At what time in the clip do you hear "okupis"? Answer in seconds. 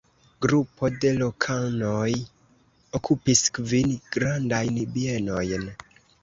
3.01-3.45